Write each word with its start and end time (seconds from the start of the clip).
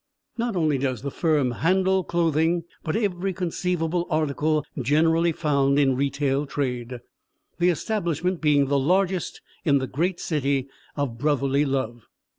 Not 0.35 0.55
only 0.55 0.79
does 0.79 1.03
the 1.03 1.11
firm 1.11 1.51
handle 1.51 2.03
clothing, 2.03 2.63
but 2.83 2.95
every 2.95 3.33
conceivable 3.33 4.07
article 4.09 4.65
generally 4.81 5.31
found 5.31 5.77
in 5.77 5.95
retail 5.95 6.47
trade, 6.47 7.01
the 7.59 7.69
establishment 7.69 8.41
being 8.41 8.65
the 8.65 8.79
largest 8.79 9.41
in 9.63 9.77
the 9.77 9.85
great 9.85 10.19
city 10.19 10.67
of 10.95 11.19
brotherly 11.19 11.65
love. 11.65 12.07